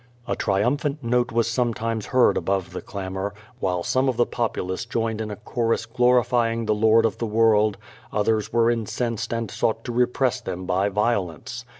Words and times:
A 0.27 0.35
triumphant 0.35 1.03
note 1.03 1.31
was 1.31 1.47
sometimes 1.47 2.07
heard 2.07 2.35
above 2.35 2.71
the 2.73 2.81
clamor, 2.81 3.35
while 3.59 3.83
some 3.83 4.09
of 4.09 4.17
the 4.17 4.25
populace 4.25 4.83
joined 4.83 5.21
in 5.21 5.29
a 5.29 5.35
chorus 5.35 5.85
glorifying 5.85 6.65
the 6.65 6.73
Lord 6.73 7.05
of 7.05 7.19
the 7.19 7.27
world, 7.27 7.77
others 8.11 8.51
were 8.51 8.71
incensed 8.71 9.31
and 9.31 9.51
sought 9.51 9.83
to 9.83 9.91
repress 9.91 10.41
them 10.41 10.65
by 10.65 10.89
violence. 10.89 11.65